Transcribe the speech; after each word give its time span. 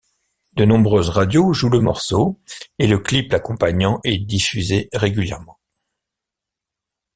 De 0.55 0.65
nombreuses 0.65 1.09
radios 1.09 1.53
jouent 1.53 1.69
le 1.69 1.79
morceau, 1.79 2.39
et 2.79 2.87
le 2.87 2.97
clip 2.97 3.31
l’accompagnant 3.31 3.99
est 4.03 4.17
diffusé 4.17 4.89
régulièrement. 4.93 5.59